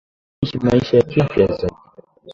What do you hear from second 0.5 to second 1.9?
maisha ya kiafya zaidi